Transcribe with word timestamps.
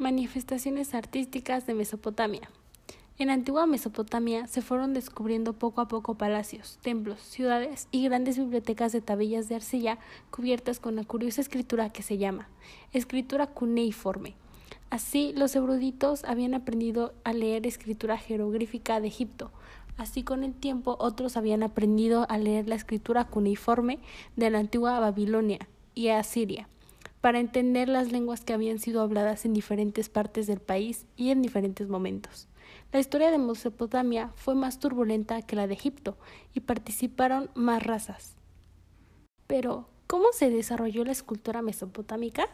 Manifestaciones 0.00 0.94
artísticas 0.94 1.66
de 1.66 1.74
Mesopotamia. 1.74 2.48
En 3.18 3.26
la 3.26 3.34
antigua 3.34 3.66
Mesopotamia 3.66 4.46
se 4.46 4.62
fueron 4.62 4.94
descubriendo 4.94 5.52
poco 5.52 5.82
a 5.82 5.88
poco 5.88 6.14
palacios, 6.14 6.78
templos, 6.80 7.20
ciudades 7.20 7.86
y 7.90 8.04
grandes 8.04 8.38
bibliotecas 8.38 8.92
de 8.92 9.02
tablillas 9.02 9.50
de 9.50 9.56
arcilla 9.56 9.98
cubiertas 10.30 10.80
con 10.80 10.96
la 10.96 11.04
curiosa 11.04 11.42
escritura 11.42 11.92
que 11.92 12.02
se 12.02 12.16
llama 12.16 12.48
escritura 12.94 13.48
cuneiforme. 13.48 14.36
Así, 14.88 15.34
los 15.36 15.54
eruditos 15.54 16.24
habían 16.24 16.54
aprendido 16.54 17.12
a 17.22 17.34
leer 17.34 17.66
escritura 17.66 18.16
jeroglífica 18.16 19.02
de 19.02 19.08
Egipto. 19.08 19.50
Así, 19.98 20.22
con 20.22 20.44
el 20.44 20.54
tiempo, 20.54 20.96
otros 20.98 21.36
habían 21.36 21.62
aprendido 21.62 22.24
a 22.30 22.38
leer 22.38 22.66
la 22.70 22.76
escritura 22.76 23.26
cuneiforme 23.26 23.98
de 24.34 24.48
la 24.48 24.60
antigua 24.60 24.98
Babilonia 24.98 25.58
y 25.94 26.08
Asiria 26.08 26.68
para 27.20 27.38
entender 27.38 27.88
las 27.88 28.12
lenguas 28.12 28.44
que 28.44 28.52
habían 28.52 28.78
sido 28.78 29.02
habladas 29.02 29.44
en 29.44 29.52
diferentes 29.52 30.08
partes 30.08 30.46
del 30.46 30.60
país 30.60 31.06
y 31.16 31.30
en 31.30 31.42
diferentes 31.42 31.88
momentos. 31.88 32.48
La 32.92 33.00
historia 33.00 33.30
de 33.30 33.38
Mesopotamia 33.38 34.30
fue 34.34 34.54
más 34.54 34.78
turbulenta 34.78 35.42
que 35.42 35.56
la 35.56 35.66
de 35.66 35.74
Egipto 35.74 36.16
y 36.54 36.60
participaron 36.60 37.50
más 37.54 37.82
razas. 37.82 38.36
Pero, 39.46 39.88
¿cómo 40.06 40.26
se 40.32 40.50
desarrolló 40.50 41.04
la 41.04 41.12
escultura 41.12 41.62
mesopotámica? 41.62 42.46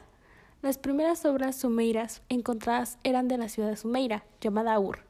Las 0.63 0.79
primeras 0.79 1.25
obras 1.25 1.57
sumeiras 1.57 2.23
encontradas 2.29 2.99
eran 3.05 3.29
de 3.29 3.39
la 3.39 3.49
ciudad 3.49 3.69
de 3.69 3.77
Sumeira, 3.77 4.25
llamada 4.41 4.79
Ur, 4.81 5.01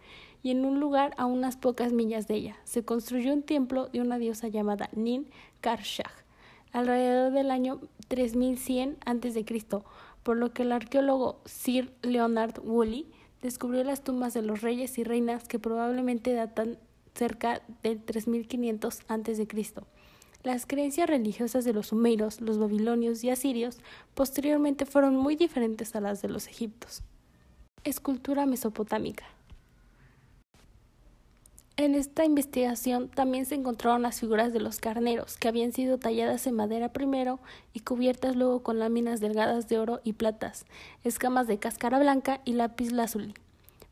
y 0.42 0.50
en 0.50 0.64
un 0.64 0.80
lugar 0.80 1.14
a 1.16 1.26
unas 1.26 1.56
pocas 1.56 1.92
millas 1.92 2.28
de 2.28 2.34
ella 2.34 2.56
se 2.64 2.84
construyó 2.84 3.32
un 3.32 3.42
templo 3.42 3.88
de 3.88 4.00
una 4.00 4.18
diosa 4.18 4.48
llamada 4.48 4.90
Nin 4.92 5.30
Karshag, 5.60 6.10
alrededor 6.72 7.32
del 7.32 7.50
año 7.50 7.80
3100 8.08 8.98
a.C., 9.04 9.44
por 10.22 10.36
lo 10.36 10.52
que 10.52 10.62
el 10.62 10.72
arqueólogo 10.72 11.40
Sir 11.44 11.92
Leonard 12.02 12.60
Woolley 12.64 13.06
descubrió 13.42 13.84
las 13.84 14.02
tumbas 14.02 14.34
de 14.34 14.42
los 14.42 14.60
reyes 14.62 14.98
y 14.98 15.04
reinas 15.04 15.46
que 15.46 15.58
probablemente 15.58 16.32
datan 16.32 16.78
cerca 17.14 17.62
del 17.82 18.02
3500 18.02 19.00
a.C. 19.08 19.46
Las 20.42 20.66
creencias 20.66 21.08
religiosas 21.08 21.64
de 21.64 21.72
los 21.72 21.88
sumerios, 21.88 22.40
los 22.40 22.58
babilonios 22.58 23.24
y 23.24 23.30
asirios 23.30 23.78
posteriormente 24.14 24.86
fueron 24.86 25.16
muy 25.16 25.34
diferentes 25.34 25.96
a 25.96 26.00
las 26.00 26.22
de 26.22 26.28
los 26.28 26.46
egiptos. 26.46 27.02
Escultura 27.84 28.46
mesopotámica. 28.46 29.24
En 31.78 31.94
esta 31.94 32.24
investigación 32.24 33.10
también 33.10 33.44
se 33.44 33.54
encontraron 33.54 34.00
las 34.00 34.20
figuras 34.20 34.54
de 34.54 34.60
los 34.60 34.80
carneros, 34.80 35.36
que 35.36 35.48
habían 35.48 35.72
sido 35.72 35.98
talladas 35.98 36.46
en 36.46 36.54
madera 36.54 36.94
primero 36.94 37.38
y 37.74 37.80
cubiertas 37.80 38.34
luego 38.34 38.62
con 38.62 38.78
láminas 38.78 39.20
delgadas 39.20 39.68
de 39.68 39.78
oro 39.78 40.00
y 40.02 40.14
platas, 40.14 40.64
escamas 41.04 41.46
de 41.48 41.58
cáscara 41.58 41.98
blanca 41.98 42.40
y 42.46 42.54
lápiz 42.54 42.92
lazuli, 42.92 43.34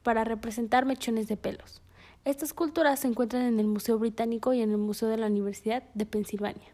para 0.02 0.24
representar 0.24 0.86
mechones 0.86 1.28
de 1.28 1.36
pelos. 1.36 1.82
Estas 2.24 2.48
esculturas 2.48 3.00
se 3.00 3.08
encuentran 3.08 3.42
en 3.42 3.60
el 3.60 3.66
Museo 3.66 3.98
Británico 3.98 4.54
y 4.54 4.62
en 4.62 4.70
el 4.70 4.78
Museo 4.78 5.10
de 5.10 5.18
la 5.18 5.26
Universidad 5.26 5.82
de 5.92 6.06
Pensilvania. 6.06 6.72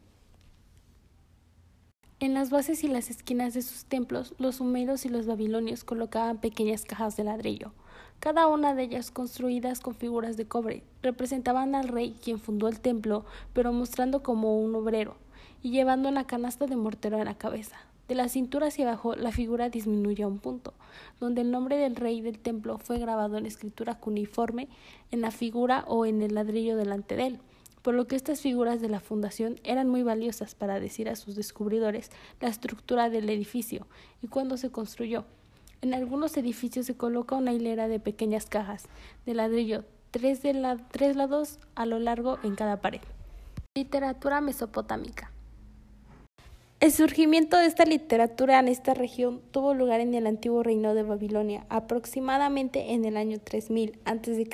En 2.21 2.35
las 2.35 2.51
bases 2.51 2.85
y 2.85 2.89
las 2.89 3.11
esquinas 3.11 3.53
de 3.55 3.63
sus 3.63 3.85
templos, 3.85 4.35
los 4.39 4.57
sumerios 4.57 5.05
y 5.05 5.09
los 5.09 5.27
babilonios 5.27 5.83
colocaban 5.83 6.41
pequeñas 6.41 6.85
cajas 6.85 7.17
de 7.17 7.25
ladrillo, 7.25 7.73
cada 8.19 8.47
una 8.47 8.75
de 8.75 8.83
ellas 8.85 9.11
construidas 9.11 9.81
con 9.81 9.95
figuras 9.95 10.37
de 10.37 10.47
cobre. 10.47 10.83
Representaban 11.03 11.75
al 11.75 11.89
rey 11.89 12.15
quien 12.23 12.39
fundó 12.39 12.69
el 12.69 12.81
templo, 12.81 13.25
pero 13.53 13.73
mostrando 13.73 14.23
como 14.23 14.61
un 14.61 14.75
obrero, 14.75 15.17
y 15.63 15.71
llevando 15.71 16.09
una 16.09 16.27
canasta 16.27 16.67
de 16.67 16.77
mortero 16.77 17.19
en 17.19 17.25
la 17.25 17.39
cabeza. 17.39 17.77
De 18.09 18.17
la 18.17 18.29
cintura 18.29 18.67
hacia 18.67 18.89
abajo 18.89 19.15
la 19.15 19.31
figura 19.31 19.71
disminuye 19.71 20.25
a 20.25 20.27
un 20.27 20.39
punto, 20.39 20.75
donde 21.21 21.43
el 21.43 21.53
nombre 21.53 21.77
del 21.77 21.95
rey 21.95 22.21
del 22.21 22.41
templo 22.41 22.79
fue 22.79 22.99
grabado 22.99 23.39
en 23.39 23.47
escritura 23.47 24.01
cuneiforme 24.01 24.69
en 25.13 25.21
la 25.21 25.31
figura 25.31 25.85
o 25.87 26.07
en 26.07 26.21
el 26.21 26.35
ladrillo 26.35 26.77
delante 26.77 27.15
de 27.15 27.27
él, 27.29 27.39
por 27.83 27.95
lo 27.95 28.07
que 28.09 28.17
estas 28.17 28.41
figuras 28.41 28.81
de 28.81 28.89
la 28.89 29.01
fundación 29.01 29.61
eran 29.63 29.89
muy 29.89 30.03
valiosas 30.03 30.57
para 30.57 30.81
decir 30.81 31.09
a 31.09 31.15
sus 31.15 31.37
descubridores 31.37 32.11
la 32.41 32.49
estructura 32.49 33.11
del 33.11 33.31
edificio 33.31 33.87
y 34.23 34.27
cuándo 34.27 34.57
se 34.57 34.71
construyó. 34.71 35.25
En 35.83 35.95
algunos 35.95 36.37
edificios 36.37 36.85
se 36.85 36.95
coloca 36.95 37.37
una 37.37 37.55
hilera 37.55 37.89
de 37.89 38.01
pequeñas 38.01 38.45
cajas 38.45 38.85
de 39.25 39.33
ladrillo, 39.33 39.85
tres, 40.11 40.43
de 40.43 40.53
la, 40.53 40.77
tres 40.77 41.17
lados 41.17 41.59
a 41.75 41.87
lo 41.87 41.99
largo 41.99 42.39
en 42.43 42.55
cada 42.55 42.83
pared. 42.83 43.01
Literatura 43.75 44.43
mesopotámica. 44.43 45.33
El 46.81 46.93
surgimiento 46.93 47.57
de 47.57 47.65
esta 47.65 47.87
literatura 47.87 48.59
en 48.59 48.69
esta 48.69 48.93
región 48.93 49.41
tuvo 49.53 49.73
lugar 49.73 50.01
en 50.01 50.13
el 50.13 50.27
antiguo 50.27 50.63
reino 50.63 50.93
de 50.93 51.03
Babilonia, 51.03 51.65
aproximadamente 51.71 52.93
en 52.93 53.07
el 53.07 53.17
año 53.17 53.39
3000 53.41 53.99
a.C. 54.05 54.49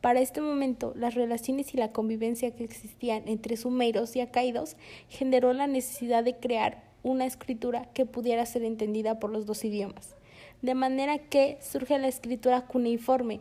Para 0.00 0.20
este 0.20 0.40
momento, 0.40 0.94
las 0.96 1.16
relaciones 1.16 1.74
y 1.74 1.76
la 1.76 1.92
convivencia 1.92 2.50
que 2.56 2.64
existían 2.64 3.28
entre 3.28 3.58
sumerios 3.58 4.16
y 4.16 4.22
acaídos 4.22 4.76
generó 5.10 5.52
la 5.52 5.66
necesidad 5.66 6.24
de 6.24 6.36
crear 6.38 6.82
una 7.02 7.26
escritura 7.26 7.90
que 7.92 8.06
pudiera 8.06 8.46
ser 8.46 8.62
entendida 8.62 9.20
por 9.20 9.30
los 9.30 9.44
dos 9.44 9.64
idiomas 9.64 10.14
de 10.62 10.74
manera 10.74 11.18
que 11.18 11.58
surge 11.60 11.98
la 11.98 12.08
escritura 12.08 12.66
cuneiforme. 12.66 13.40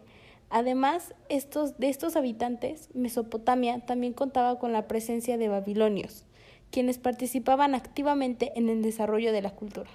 Además, 0.49 1.13
estos, 1.29 1.77
de 1.77 1.89
estos 1.89 2.15
habitantes, 2.15 2.89
Mesopotamia 2.93 3.79
también 3.85 4.13
contaba 4.13 4.57
con 4.57 4.73
la 4.73 4.87
presencia 4.87 5.37
de 5.37 5.47
babilonios, 5.47 6.25
quienes 6.71 6.97
participaban 6.97 7.75
activamente 7.75 8.51
en 8.55 8.69
el 8.69 8.81
desarrollo 8.81 9.31
de 9.31 9.41
la 9.41 9.51
cultura. 9.51 9.89